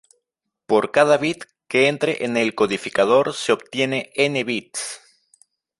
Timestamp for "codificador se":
2.55-3.53